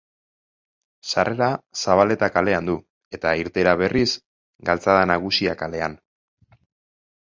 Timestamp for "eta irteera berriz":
3.19-4.09